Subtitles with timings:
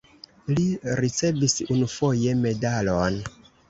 [0.53, 0.65] Li
[1.01, 3.25] ricevis unufoje medalon.